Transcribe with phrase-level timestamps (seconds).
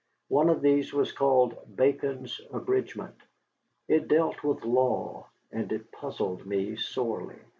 [0.29, 3.17] One of these was called "Bacon's Abridgment";
[3.87, 7.37] it dealt with law and it puzzled me sorely.